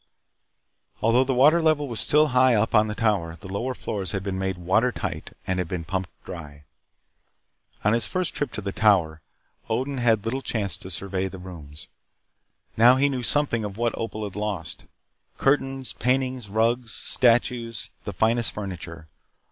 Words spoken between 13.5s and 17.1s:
of what Opal had lost. Curtains, paintings, rugs,